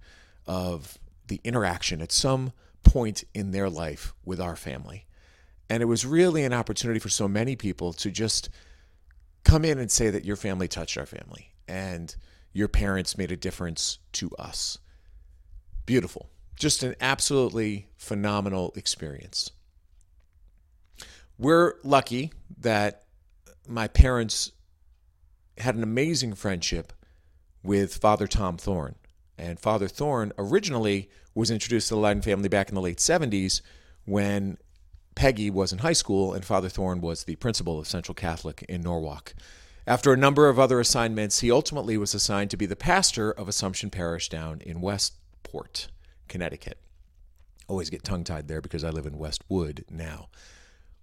of 0.47 0.99
the 1.29 1.41
interaction 1.45 2.03
at 2.03 2.13
some 2.13 2.53
point 2.85 3.25
in 3.35 3.51
their 3.51 3.71
life 3.71 4.15
with 4.25 4.41
our 4.41 4.57
family. 4.57 5.07
And 5.69 5.83
it 5.83 5.87
was 5.87 6.07
really 6.07 6.45
an 6.45 6.53
opportunity 6.53 7.01
for 7.01 7.09
so 7.09 7.27
many 7.27 7.57
people 7.57 7.93
to 7.95 8.11
just 8.11 8.49
come 9.43 9.65
in 9.65 9.79
and 9.79 9.91
say 9.91 10.11
that 10.11 10.25
your 10.25 10.37
family 10.37 10.69
touched 10.69 10.99
our 10.99 11.07
family 11.07 11.53
and 11.67 12.15
your 12.53 12.69
parents 12.69 13.19
made 13.19 13.33
a 13.33 13.37
difference 13.37 13.99
to 14.13 14.31
us. 14.39 14.79
Beautiful. 15.85 16.31
Just 16.57 16.83
an 16.83 16.95
absolutely 17.01 17.89
phenomenal 17.97 18.73
experience. 18.77 19.51
We're 21.39 21.75
lucky 21.83 22.33
that 22.59 23.03
my 23.69 23.89
parents 23.89 24.53
had 25.59 25.75
an 25.75 25.83
amazing 25.83 26.35
friendship 26.35 26.93
with 27.63 27.97
Father 27.97 28.27
Tom 28.27 28.57
Thorne. 28.57 28.95
And 29.37 29.61
Father 29.61 29.89
Thorne 29.89 30.33
originally 30.39 31.11
was 31.35 31.51
introduced 31.51 31.89
to 31.89 31.95
the 31.95 32.01
Leyden 32.01 32.23
family 32.23 32.49
back 32.49 32.71
in 32.71 32.75
the 32.75 32.81
late 32.81 32.99
70s 32.99 33.61
when 34.07 34.57
Peggy 35.15 35.51
was 35.51 35.73
in 35.73 35.79
high 35.79 35.93
school 35.93 36.33
and 36.33 36.45
Father 36.45 36.71
Thorne 36.71 37.01
was 37.01 37.25
the 37.25 37.37
principal 37.37 37.79
of 37.79 37.87
Central 37.87 38.15
Catholic 38.15 38.65
in 38.69 38.81
Norwalk. 38.81 39.35
After 39.87 40.13
a 40.13 40.17
number 40.17 40.49
of 40.49 40.59
other 40.59 40.81
assignments, 40.81 41.41
he 41.41 41.51
ultimately 41.51 41.99
was 41.99 42.15
assigned 42.15 42.51
to 42.51 42.57
be 42.57 42.67
the 42.67 42.77
pastor 42.77 43.31
of 43.31 43.49
Assumption 43.49 43.91
Parish 43.91 44.29
down 44.29 44.61
in 44.63 44.81
Westport, 44.81 45.89
Connecticut. 46.29 46.79
Always 47.69 47.91
get 47.91 48.05
tongue 48.05 48.25
tied 48.25 48.49
there 48.49 48.61
because 48.61 48.85
I 48.85 48.91
live 48.91 49.07
in 49.07 49.19
Westwood 49.19 49.85
now. 49.91 50.29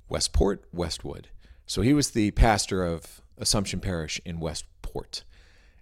Westport, 0.10 0.64
Westwood. 0.74 1.30
So 1.66 1.82
he 1.82 1.94
was 1.94 2.12
the 2.12 2.32
pastor 2.32 2.84
of 2.84 3.22
Assumption 3.38 3.80
Parish 3.80 4.22
in 4.26 4.40
Westport. 4.40 5.24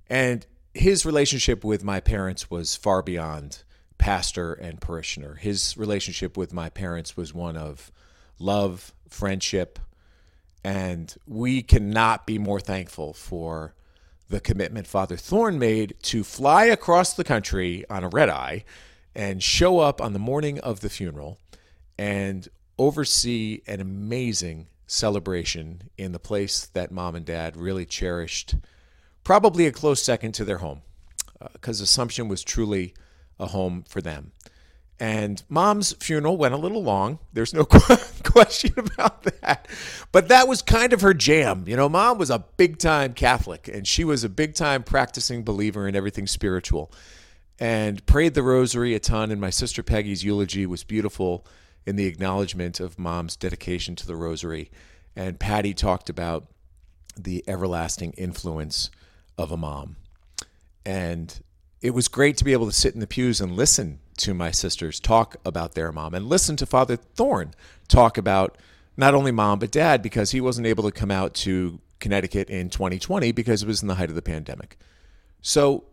And 0.09 0.45
his 0.73 1.05
relationship 1.05 1.63
with 1.63 1.83
my 1.83 1.99
parents 1.99 2.49
was 2.49 2.75
far 2.75 3.01
beyond 3.01 3.63
pastor 3.97 4.53
and 4.53 4.81
parishioner. 4.81 5.35
His 5.35 5.75
relationship 5.77 6.37
with 6.37 6.53
my 6.53 6.69
parents 6.69 7.15
was 7.17 7.33
one 7.33 7.57
of 7.57 7.91
love, 8.39 8.93
friendship, 9.09 9.79
and 10.63 11.13
we 11.27 11.61
cannot 11.61 12.25
be 12.25 12.37
more 12.37 12.59
thankful 12.59 13.13
for 13.13 13.73
the 14.29 14.39
commitment 14.39 14.87
Father 14.87 15.17
Thorne 15.17 15.59
made 15.59 15.95
to 16.03 16.23
fly 16.23 16.65
across 16.65 17.13
the 17.13 17.23
country 17.23 17.85
on 17.89 18.03
a 18.03 18.09
red 18.09 18.29
eye 18.29 18.63
and 19.13 19.43
show 19.43 19.79
up 19.79 20.01
on 20.01 20.13
the 20.13 20.19
morning 20.19 20.59
of 20.59 20.79
the 20.79 20.89
funeral 20.89 21.37
and 21.97 22.47
oversee 22.81 23.61
an 23.67 23.79
amazing 23.79 24.65
celebration 24.87 25.83
in 25.99 26.13
the 26.13 26.19
place 26.19 26.65
that 26.73 26.91
mom 26.91 27.15
and 27.15 27.25
dad 27.25 27.55
really 27.55 27.85
cherished 27.85 28.55
probably 29.23 29.67
a 29.67 29.71
close 29.71 30.01
second 30.01 30.31
to 30.31 30.43
their 30.43 30.57
home 30.57 30.81
because 31.53 31.79
uh, 31.79 31.83
Assumption 31.83 32.27
was 32.27 32.43
truly 32.43 32.95
a 33.39 33.45
home 33.45 33.83
for 33.87 34.01
them. 34.01 34.31
And 34.99 35.43
mom's 35.47 35.93
funeral 35.93 36.37
went 36.37 36.55
a 36.55 36.57
little 36.57 36.83
long. 36.83 37.19
There's 37.33 37.53
no 37.53 37.65
question 38.23 38.73
about 38.77 39.23
that. 39.41 39.67
But 40.11 40.27
that 40.29 40.47
was 40.47 40.63
kind 40.63 40.91
of 40.91 41.01
her 41.01 41.13
jam. 41.13 41.65
You 41.67 41.75
know, 41.75 41.87
mom 41.87 42.17
was 42.17 42.31
a 42.31 42.45
big 42.57 42.79
time 42.79 43.13
Catholic 43.13 43.67
and 43.67 43.87
she 43.87 44.03
was 44.03 44.23
a 44.23 44.29
big 44.29 44.55
time 44.55 44.81
practicing 44.81 45.43
believer 45.43 45.87
in 45.87 45.95
everything 45.95 46.25
spiritual 46.25 46.91
and 47.59 48.03
prayed 48.07 48.33
the 48.33 48.43
rosary 48.43 48.95
a 48.95 48.99
ton. 48.99 49.31
And 49.31 49.39
my 49.39 49.51
sister 49.51 49.83
Peggy's 49.83 50.23
eulogy 50.23 50.65
was 50.65 50.83
beautiful 50.83 51.45
in 51.85 51.95
the 51.95 52.05
acknowledgement 52.05 52.79
of 52.79 52.99
mom's 52.99 53.35
dedication 53.35 53.95
to 53.97 54.07
the 54.07 54.15
rosary. 54.15 54.69
And 55.15 55.39
Patty 55.39 55.73
talked 55.73 56.09
about 56.09 56.47
the 57.17 57.43
everlasting 57.47 58.13
influence 58.13 58.89
of 59.37 59.51
a 59.51 59.57
mom. 59.57 59.97
And 60.85 61.41
it 61.81 61.91
was 61.91 62.07
great 62.07 62.37
to 62.37 62.43
be 62.43 62.53
able 62.53 62.67
to 62.67 62.71
sit 62.71 62.93
in 62.93 62.99
the 62.99 63.07
pews 63.07 63.41
and 63.41 63.55
listen 63.55 63.99
to 64.17 64.33
my 64.33 64.51
sisters 64.51 64.99
talk 64.99 65.35
about 65.43 65.73
their 65.73 65.91
mom 65.91 66.13
and 66.13 66.27
listen 66.27 66.55
to 66.55 66.65
Father 66.65 66.95
Thorne 66.95 67.53
talk 67.87 68.17
about 68.17 68.57
not 68.95 69.15
only 69.15 69.31
mom 69.31 69.57
but 69.57 69.71
dad 69.71 70.03
because 70.03 70.31
he 70.31 70.39
wasn't 70.39 70.67
able 70.67 70.83
to 70.83 70.91
come 70.91 71.09
out 71.09 71.33
to 71.33 71.79
Connecticut 71.99 72.49
in 72.49 72.69
2020 72.69 73.31
because 73.31 73.63
it 73.63 73.67
was 73.67 73.81
in 73.81 73.87
the 73.87 73.95
height 73.95 74.09
of 74.09 74.15
the 74.15 74.21
pandemic. 74.21 74.77
So 75.41 75.85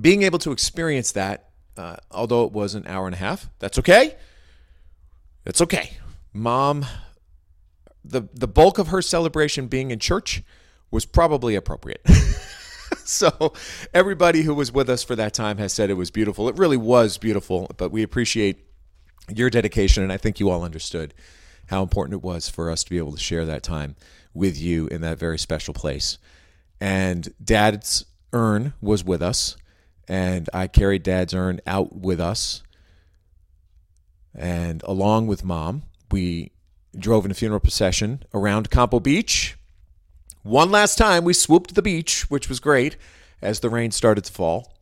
being 0.00 0.22
able 0.22 0.38
to 0.38 0.52
experience 0.52 1.12
that, 1.12 1.50
uh, 1.76 1.96
although 2.10 2.44
it 2.44 2.52
was 2.52 2.74
an 2.74 2.86
hour 2.86 3.06
and 3.06 3.14
a 3.14 3.18
half, 3.18 3.50
that's 3.58 3.78
okay. 3.78 4.16
That's 5.50 5.62
okay. 5.62 5.90
Mom, 6.32 6.86
the 8.04 8.22
the 8.32 8.46
bulk 8.46 8.78
of 8.78 8.86
her 8.86 9.02
celebration 9.02 9.66
being 9.66 9.90
in 9.90 9.98
church 9.98 10.44
was 10.92 11.04
probably 11.04 11.56
appropriate. 11.56 12.06
so 13.04 13.52
everybody 13.92 14.42
who 14.42 14.54
was 14.54 14.70
with 14.70 14.88
us 14.88 15.02
for 15.02 15.16
that 15.16 15.34
time 15.34 15.58
has 15.58 15.72
said 15.72 15.90
it 15.90 15.94
was 15.94 16.12
beautiful. 16.12 16.48
It 16.48 16.56
really 16.56 16.76
was 16.76 17.18
beautiful, 17.18 17.68
but 17.78 17.90
we 17.90 18.04
appreciate 18.04 18.64
your 19.28 19.50
dedication 19.50 20.04
and 20.04 20.12
I 20.12 20.18
think 20.18 20.38
you 20.38 20.48
all 20.50 20.62
understood 20.62 21.14
how 21.66 21.82
important 21.82 22.14
it 22.14 22.22
was 22.22 22.48
for 22.48 22.70
us 22.70 22.84
to 22.84 22.90
be 22.90 22.98
able 22.98 23.14
to 23.14 23.18
share 23.18 23.44
that 23.46 23.64
time 23.64 23.96
with 24.32 24.56
you 24.56 24.86
in 24.86 25.00
that 25.00 25.18
very 25.18 25.36
special 25.36 25.74
place. 25.74 26.18
And 26.80 27.28
dad's 27.42 28.04
urn 28.32 28.74
was 28.80 29.02
with 29.02 29.20
us 29.20 29.56
and 30.06 30.48
I 30.54 30.68
carried 30.68 31.02
dad's 31.02 31.34
urn 31.34 31.60
out 31.66 31.96
with 31.96 32.20
us. 32.20 32.62
And 34.34 34.82
along 34.84 35.26
with 35.26 35.44
mom, 35.44 35.82
we 36.10 36.52
drove 36.96 37.24
in 37.24 37.30
a 37.30 37.34
funeral 37.34 37.60
procession 37.60 38.24
around 38.32 38.70
Campo 38.70 39.00
Beach 39.00 39.56
one 40.42 40.70
last 40.70 40.96
time, 40.96 41.24
we 41.24 41.34
swooped 41.34 41.74
the 41.74 41.82
beach, 41.82 42.30
which 42.30 42.48
was 42.48 42.60
great 42.60 42.96
as 43.42 43.60
the 43.60 43.68
rain 43.68 43.90
started 43.90 44.24
to 44.24 44.32
fall. 44.32 44.72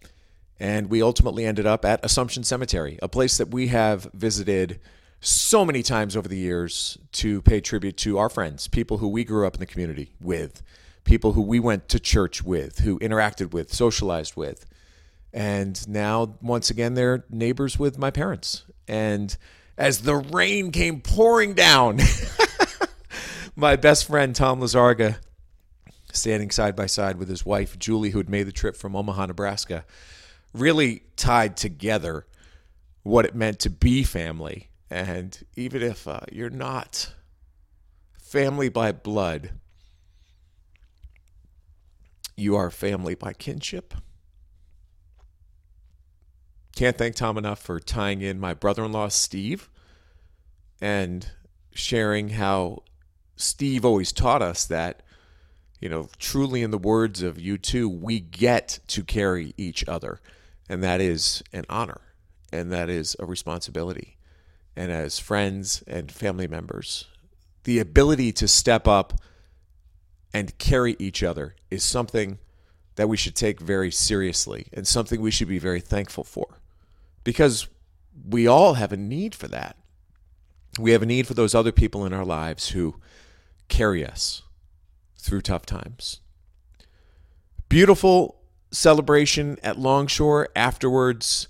And 0.60 0.88
we 0.88 1.02
ultimately 1.02 1.44
ended 1.44 1.66
up 1.66 1.84
at 1.84 2.04
Assumption 2.04 2.44
Cemetery, 2.44 2.98
a 3.02 3.08
place 3.08 3.38
that 3.38 3.48
we 3.48 3.68
have 3.68 4.08
visited 4.14 4.80
so 5.20 5.64
many 5.64 5.82
times 5.82 6.16
over 6.16 6.28
the 6.28 6.38
years 6.38 6.96
to 7.12 7.42
pay 7.42 7.60
tribute 7.60 7.96
to 7.98 8.18
our 8.18 8.28
friends, 8.28 8.68
people 8.68 8.98
who 8.98 9.08
we 9.08 9.24
grew 9.24 9.46
up 9.46 9.54
in 9.54 9.60
the 9.60 9.66
community 9.66 10.12
with, 10.20 10.62
people 11.02 11.32
who 11.32 11.42
we 11.42 11.58
went 11.58 11.88
to 11.88 11.98
church 11.98 12.42
with, 12.42 12.80
who 12.80 12.98
interacted 13.00 13.52
with, 13.52 13.72
socialized 13.72 14.36
with. 14.36 14.64
And 15.32 15.88
now, 15.88 16.36
once 16.40 16.70
again, 16.70 16.94
they're 16.94 17.24
neighbors 17.30 17.80
with 17.80 17.98
my 17.98 18.12
parents. 18.12 18.64
And 18.88 19.36
as 19.76 20.00
the 20.00 20.16
rain 20.16 20.72
came 20.72 21.00
pouring 21.00 21.54
down, 21.54 22.00
my 23.56 23.76
best 23.76 24.06
friend, 24.06 24.34
Tom 24.34 24.60
Lazarga, 24.60 25.18
standing 26.12 26.50
side 26.50 26.74
by 26.74 26.86
side 26.86 27.16
with 27.16 27.28
his 27.28 27.44
wife, 27.46 27.78
Julie, 27.78 28.10
who 28.10 28.18
had 28.18 28.30
made 28.30 28.44
the 28.44 28.52
trip 28.52 28.76
from 28.76 28.96
Omaha, 28.96 29.26
Nebraska, 29.26 29.84
really 30.52 31.02
tied 31.16 31.56
together 31.56 32.26
what 33.02 33.24
it 33.24 33.34
meant 33.34 33.58
to 33.60 33.70
be 33.70 34.02
family. 34.02 34.68
And 34.90 35.38
even 35.54 35.82
if 35.82 36.08
uh, 36.08 36.20
you're 36.32 36.50
not 36.50 37.14
family 38.18 38.68
by 38.68 38.92
blood, 38.92 39.52
you 42.36 42.56
are 42.56 42.70
family 42.70 43.14
by 43.14 43.32
kinship. 43.32 43.94
Can't 46.78 46.96
thank 46.96 47.16
Tom 47.16 47.36
enough 47.36 47.58
for 47.58 47.80
tying 47.80 48.22
in 48.22 48.38
my 48.38 48.54
brother 48.54 48.84
in 48.84 48.92
law, 48.92 49.08
Steve, 49.08 49.68
and 50.80 51.28
sharing 51.74 52.28
how 52.28 52.84
Steve 53.34 53.84
always 53.84 54.12
taught 54.12 54.42
us 54.42 54.64
that 54.66 55.02
you 55.80 55.88
know, 55.88 56.08
truly 56.20 56.62
in 56.62 56.70
the 56.70 56.78
words 56.78 57.20
of 57.20 57.36
U2, 57.36 58.00
we 58.00 58.20
get 58.20 58.78
to 58.86 59.02
carry 59.02 59.54
each 59.56 59.88
other. 59.88 60.20
And 60.68 60.80
that 60.84 61.00
is 61.00 61.42
an 61.52 61.64
honor 61.68 62.00
and 62.52 62.70
that 62.70 62.88
is 62.88 63.16
a 63.18 63.26
responsibility. 63.26 64.16
And 64.76 64.92
as 64.92 65.18
friends 65.18 65.82
and 65.88 66.12
family 66.12 66.46
members, 66.46 67.06
the 67.64 67.80
ability 67.80 68.30
to 68.34 68.46
step 68.46 68.86
up 68.86 69.14
and 70.32 70.56
carry 70.58 70.94
each 71.00 71.24
other 71.24 71.56
is 71.72 71.82
something 71.82 72.38
that 72.94 73.08
we 73.08 73.16
should 73.16 73.34
take 73.34 73.58
very 73.58 73.90
seriously 73.90 74.68
and 74.72 74.86
something 74.86 75.20
we 75.20 75.32
should 75.32 75.48
be 75.48 75.58
very 75.58 75.80
thankful 75.80 76.22
for 76.22 76.57
because 77.28 77.68
we 78.26 78.46
all 78.46 78.72
have 78.72 78.90
a 78.90 78.96
need 78.96 79.34
for 79.34 79.48
that. 79.48 79.76
We 80.78 80.92
have 80.92 81.02
a 81.02 81.06
need 81.06 81.26
for 81.26 81.34
those 81.34 81.54
other 81.54 81.72
people 81.72 82.06
in 82.06 82.14
our 82.14 82.24
lives 82.24 82.70
who 82.70 82.94
carry 83.68 84.02
us, 84.02 84.44
through 85.18 85.42
tough 85.42 85.66
times. 85.66 86.20
Beautiful 87.68 88.40
celebration 88.70 89.58
at 89.62 89.78
Longshore. 89.78 90.48
Afterwards, 90.56 91.48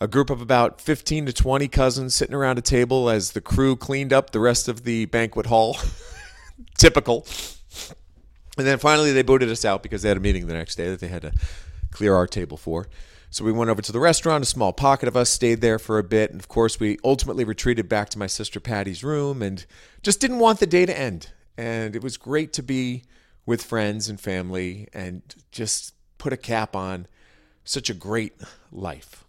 a 0.00 0.08
group 0.08 0.30
of 0.30 0.40
about 0.40 0.80
15 0.80 1.26
to 1.26 1.32
20 1.34 1.68
cousins 1.68 2.14
sitting 2.14 2.34
around 2.34 2.56
a 2.56 2.62
table 2.62 3.10
as 3.10 3.32
the 3.32 3.42
crew 3.42 3.76
cleaned 3.76 4.14
up 4.14 4.30
the 4.30 4.40
rest 4.40 4.66
of 4.66 4.84
the 4.84 5.04
banquet 5.04 5.44
hall. 5.44 5.76
Typical. 6.78 7.26
And 8.56 8.66
then 8.66 8.78
finally, 8.78 9.12
they 9.12 9.20
booted 9.20 9.50
us 9.50 9.66
out 9.66 9.82
because 9.82 10.00
they 10.00 10.08
had 10.08 10.16
a 10.16 10.20
meeting 10.20 10.46
the 10.46 10.54
next 10.54 10.76
day 10.76 10.88
that 10.88 11.00
they 11.00 11.08
had 11.08 11.20
to 11.20 11.32
clear 11.90 12.14
our 12.14 12.26
table 12.26 12.56
for. 12.56 12.88
So 13.30 13.44
we 13.44 13.52
went 13.52 13.70
over 13.70 13.82
to 13.82 13.92
the 13.92 14.00
restaurant. 14.00 14.44
A 14.44 14.46
small 14.46 14.72
pocket 14.72 15.08
of 15.08 15.16
us 15.16 15.30
stayed 15.30 15.60
there 15.60 15.78
for 15.78 15.98
a 15.98 16.04
bit. 16.04 16.30
And 16.30 16.40
of 16.40 16.48
course, 16.48 16.80
we 16.80 16.98
ultimately 17.04 17.44
retreated 17.44 17.88
back 17.88 18.08
to 18.10 18.18
my 18.18 18.26
sister 18.26 18.60
Patty's 18.60 19.04
room 19.04 19.42
and 19.42 19.66
just 20.02 20.20
didn't 20.20 20.38
want 20.38 20.60
the 20.60 20.66
day 20.66 20.86
to 20.86 20.98
end. 20.98 21.32
And 21.58 21.96
it 21.96 22.02
was 22.02 22.16
great 22.16 22.52
to 22.54 22.62
be 22.62 23.04
with 23.44 23.62
friends 23.62 24.08
and 24.08 24.20
family 24.20 24.88
and 24.92 25.22
just 25.50 25.94
put 26.18 26.32
a 26.32 26.36
cap 26.36 26.74
on 26.74 27.06
such 27.64 27.90
a 27.90 27.94
great 27.94 28.34
life. 28.72 29.24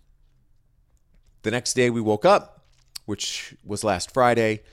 The 1.43 1.51
next 1.51 1.73
day, 1.73 1.89
we 1.89 2.01
woke 2.01 2.25
up, 2.25 2.65
which 3.05 3.55
was 3.63 3.83
last 3.83 4.11
Friday, 4.11 4.63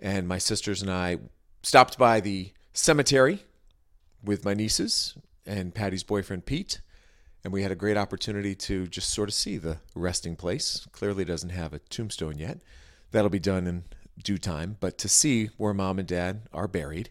and 0.00 0.26
my 0.26 0.38
sisters 0.38 0.80
and 0.80 0.90
I 0.90 1.18
stopped 1.62 1.98
by 1.98 2.20
the 2.20 2.52
cemetery 2.72 3.44
with 4.22 4.44
my 4.44 4.54
nieces 4.54 5.16
and 5.46 5.74
Patty's 5.74 6.02
boyfriend 6.02 6.46
Pete, 6.46 6.80
and 7.44 7.52
we 7.52 7.62
had 7.62 7.70
a 7.70 7.76
great 7.76 7.96
opportunity 7.96 8.54
to 8.54 8.86
just 8.86 9.10
sort 9.10 9.28
of 9.28 9.34
see 9.34 9.58
the 9.58 9.78
resting 9.94 10.34
place. 10.34 10.86
Clearly 10.92 11.24
doesn't 11.24 11.50
have 11.50 11.72
a 11.72 11.78
tombstone 11.78 12.38
yet. 12.38 12.58
That'll 13.12 13.30
be 13.30 13.38
done 13.38 13.66
in 13.66 13.84
due 14.22 14.38
time, 14.38 14.76
but 14.80 14.98
to 14.98 15.08
see 15.08 15.50
where 15.56 15.74
mom 15.74 15.98
and 15.98 16.08
dad 16.08 16.42
are 16.52 16.66
buried 16.66 17.10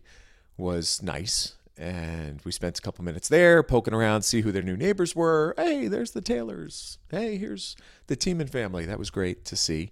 was 0.58 1.02
nice. 1.02 1.56
And 1.78 2.42
we 2.44 2.52
spent 2.52 2.78
a 2.78 2.82
couple 2.82 3.06
minutes 3.06 3.30
there 3.30 3.64
poking 3.64 3.94
around, 3.94 4.24
see 4.24 4.42
who 4.42 4.52
their 4.52 4.62
new 4.62 4.78
neighbors 4.78 5.16
were. 5.16 5.54
Hey, 5.58 5.88
there's 5.88 6.12
the 6.12 6.22
Taylors. 6.22 6.98
Hey, 7.10 7.38
here's 7.38 7.76
the 8.08 8.16
Tiemann 8.16 8.50
family. 8.50 8.86
That 8.86 9.00
was 9.00 9.10
great 9.10 9.46
to 9.46 9.56
see 9.56 9.92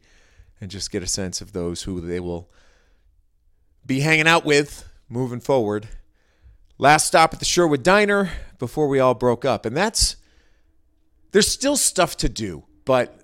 and 0.60 0.70
just 0.70 0.92
get 0.92 1.02
a 1.02 1.08
sense 1.08 1.42
of 1.42 1.54
those 1.54 1.84
who 1.84 2.02
they 2.02 2.20
will 2.20 2.50
be 3.86 4.02
hanging 4.02 4.28
out 4.28 4.46
with 4.46 4.88
moving 5.10 5.40
forward 5.40 5.88
Last 6.82 7.06
stop 7.06 7.32
at 7.32 7.38
the 7.38 7.46
Sherwood 7.46 7.84
Diner 7.84 8.32
before 8.58 8.88
we 8.88 9.00
all 9.00 9.14
broke 9.14 9.46
up. 9.46 9.68
And 9.68 9.78
that's, 9.78 10.16
there's 11.32 11.48
still 11.48 11.78
stuff 11.78 12.18
to 12.18 12.30
do, 12.30 12.66
but 12.86 13.20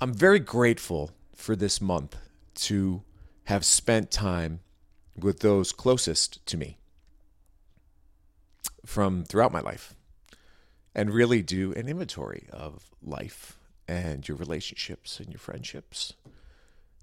I'm 0.00 0.14
very 0.14 0.38
grateful 0.38 1.10
for 1.34 1.56
this 1.56 1.80
month 1.80 2.16
to 2.54 3.02
have 3.44 3.64
spent 3.64 4.10
time 4.10 4.60
with 5.18 5.40
those 5.40 5.72
closest 5.72 6.44
to 6.46 6.56
me 6.56 6.78
from 8.86 9.24
throughout 9.24 9.52
my 9.52 9.60
life 9.60 9.94
and 10.94 11.12
really 11.12 11.42
do 11.42 11.72
an 11.72 11.88
inventory 11.88 12.48
of 12.52 12.90
life 13.02 13.58
and 13.88 14.26
your 14.26 14.36
relationships 14.36 15.18
and 15.18 15.28
your 15.30 15.38
friendships 15.38 16.14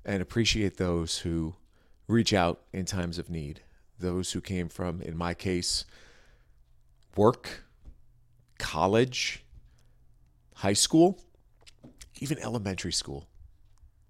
and 0.06 0.22
appreciate 0.22 0.78
those 0.78 1.20
who 1.20 1.56
reach 2.08 2.34
out 2.34 2.62
in 2.74 2.86
times 2.86 3.18
of 3.18 3.30
need 3.30 3.62
those 4.00 4.32
who 4.32 4.42
came 4.42 4.70
from, 4.70 5.02
in 5.02 5.18
my 5.18 5.34
case, 5.34 5.86
work, 7.16 7.64
college, 8.58 9.44
high 10.60 10.74
school, 10.74 11.20
even 12.20 12.40
elementary 12.40 12.94
school. 12.94 13.28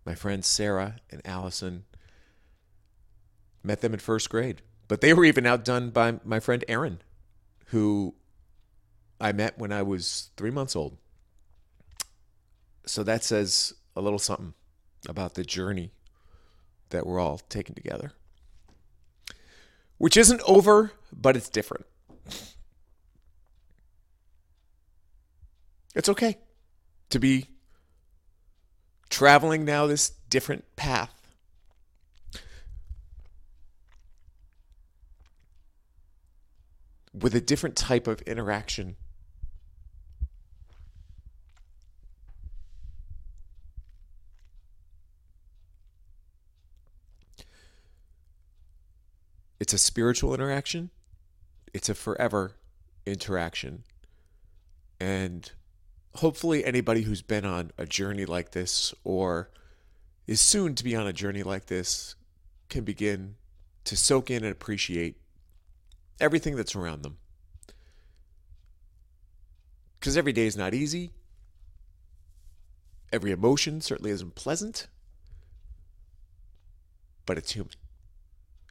My 0.05 0.15
friends 0.15 0.47
Sarah 0.47 0.97
and 1.09 1.21
Allison 1.25 1.85
met 3.63 3.81
them 3.81 3.93
in 3.93 3.99
first 3.99 4.29
grade, 4.29 4.61
but 4.87 5.01
they 5.01 5.13
were 5.13 5.25
even 5.25 5.45
outdone 5.45 5.89
by 5.89 6.19
my 6.23 6.39
friend 6.39 6.63
Aaron, 6.67 7.01
who 7.67 8.15
I 9.19 9.31
met 9.31 9.57
when 9.57 9.71
I 9.71 9.81
was 9.81 10.29
three 10.37 10.51
months 10.51 10.75
old. 10.75 10.97
So 12.85 13.03
that 13.03 13.23
says 13.23 13.73
a 13.95 14.01
little 14.01 14.19
something 14.19 14.53
about 15.07 15.35
the 15.35 15.43
journey 15.43 15.91
that 16.89 17.05
we're 17.05 17.19
all 17.19 17.37
taking 17.49 17.75
together 17.75 18.13
which 19.99 20.17
isn't 20.17 20.41
over, 20.47 20.93
but 21.13 21.37
it's 21.37 21.49
different. 21.49 21.85
It's 25.95 26.09
okay 26.09 26.37
to 27.09 27.19
be 27.19 27.47
traveling 29.09 29.65
now 29.65 29.87
this 29.87 30.11
different 30.29 30.75
path. 30.75 31.13
With 37.13 37.33
a 37.35 37.41
different 37.41 37.75
type 37.75 38.07
of 38.07 38.21
interaction 38.21 38.95
it's 49.59 49.73
a 49.73 49.77
spiritual 49.77 50.33
interaction, 50.33 50.89
it's 51.73 51.89
a 51.89 51.93
forever 51.93 52.55
interaction. 53.05 53.83
And 54.99 55.51
hopefully, 56.15 56.65
anybody 56.65 57.03
who's 57.03 57.21
been 57.21 57.45
on 57.45 57.71
a 57.77 57.85
journey 57.85 58.25
like 58.25 58.51
this 58.51 58.93
or 59.03 59.49
is 60.27 60.41
soon 60.41 60.75
to 60.75 60.83
be 60.83 60.95
on 60.95 61.07
a 61.07 61.13
journey 61.13 61.43
like 61.43 61.67
this 61.67 62.15
can 62.69 62.83
begin 62.83 63.35
to 63.85 63.97
soak 63.97 64.29
in 64.29 64.43
and 64.43 64.51
appreciate 64.51 65.17
everything 66.19 66.55
that's 66.55 66.75
around 66.75 67.01
them. 67.01 67.17
Because 69.99 70.15
every 70.15 70.33
day 70.33 70.45
is 70.45 70.55
not 70.55 70.73
easy. 70.73 71.11
Every 73.11 73.31
emotion 73.31 73.81
certainly 73.81 74.11
isn't 74.11 74.35
pleasant, 74.35 74.87
but 77.25 77.37
it's 77.37 77.53
human 77.53 77.73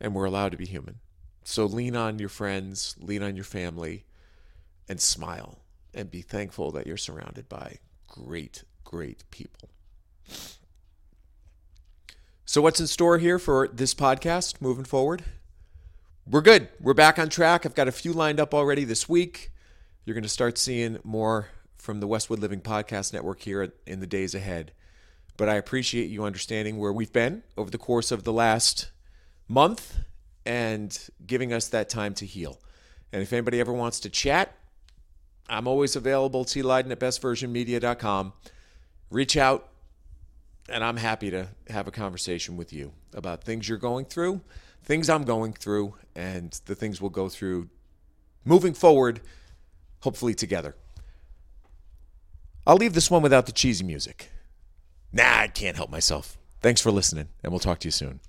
and 0.01 0.15
we're 0.15 0.25
allowed 0.25 0.53
to 0.53 0.59
be 0.59 0.67
human. 0.67 1.01
So 1.45 1.67
lean 1.67 1.97
on 1.97 2.19
your 2.19 2.29
friends, 2.29 2.95
lean 3.01 3.23
on 3.23 3.35
your 3.35 3.45
family, 3.45 4.05
and 4.89 5.01
smile 5.01 5.59
and 5.95 6.11
be 6.11 6.23
thankful 6.23 6.71
that 6.73 6.87
you're 6.87 6.97
surrounded 6.97 7.49
by 7.49 7.79
great, 8.07 8.65
great 8.85 9.25
people. 9.31 9.71
So, 12.45 12.63
what's 12.63 12.81
in 12.81 12.87
store 12.87 13.19
here 13.19 13.39
for 13.39 13.69
this 13.69 13.95
podcast 13.95 14.61
moving 14.61 14.85
forward? 14.85 15.23
We're 16.27 16.43
good. 16.43 16.69
We're 16.81 16.95
back 16.95 17.19
on 17.19 17.29
track. 17.29 17.65
I've 17.65 17.75
got 17.75 17.89
a 17.89 17.93
few 17.93 18.13
lined 18.13 18.41
up 18.41 18.53
already 18.53 18.85
this 18.85 19.09
week. 19.09 19.51
You're 20.05 20.15
going 20.15 20.23
to 20.23 20.29
start 20.29 20.59
seeing 20.59 20.99
more 21.05 21.49
from 21.77 22.01
the 22.01 22.07
Westwood 22.07 22.39
Living 22.39 22.61
Podcast 22.61 23.13
Network 23.13 23.41
here 23.41 23.73
in 23.87 24.01
the 24.01 24.07
days 24.07 24.35
ahead. 24.35 24.73
But 25.39 25.49
I 25.49 25.55
appreciate 25.55 26.11
you 26.11 26.25
understanding 26.25 26.77
where 26.77 26.93
we've 26.93 27.13
been 27.13 27.45
over 27.57 27.71
the 27.71 27.79
course 27.79 28.11
of 28.11 28.25
the 28.25 28.33
last 28.33 28.91
month 29.47 29.99
and 30.45 30.99
giving 31.27 31.53
us 31.53 31.69
that 31.69 31.89
time 31.89 32.13
to 32.15 32.27
heal. 32.27 32.61
And 33.13 33.23
if 33.23 33.33
anybody 33.33 33.61
ever 33.61 33.73
wants 33.73 34.01
to 34.01 34.11
chat, 34.11 34.55
I'm 35.49 35.67
always 35.67 35.97
available, 35.97 36.45
T. 36.45 36.63
Leyden 36.63 36.93
at 36.93 37.01
bestversionmedia.com. 37.01 38.33
Reach 39.11 39.37
out, 39.37 39.69
and 40.69 40.85
I'm 40.85 40.97
happy 40.97 41.31
to 41.31 41.49
have 41.71 41.89
a 41.89 41.91
conversation 41.91 42.57
with 42.57 42.73
you 42.73 42.93
about 43.15 43.43
things 43.43 43.69
you're 43.69 43.79
going 43.79 44.05
through, 44.05 44.43
things 44.83 45.09
I'm 45.09 45.25
going 45.25 45.55
through, 45.55 45.95
and 46.15 46.59
the 46.67 46.75
things 46.75 47.01
we'll 47.01 47.11
go 47.11 47.29
through 47.29 47.69
moving 48.45 48.75
forward, 48.75 49.21
hopefully 50.01 50.35
together. 50.35 50.75
I'll 52.67 52.77
leave 52.77 52.93
this 52.93 53.11
one 53.11 53.23
without 53.23 53.47
the 53.47 53.53
cheesy 53.53 53.85
music. 53.85 54.31
Nah, 55.11 55.41
I 55.41 55.49
can't 55.49 55.77
help 55.77 55.91
myself. 55.91 56.37
Thanks 56.61 56.83
for 56.83 56.91
listening, 56.91 57.29
and 57.43 57.51
we'll 57.51 57.61
talk 57.61 57.79
to 57.81 57.89
you 57.89 57.93
soon. 57.93 58.21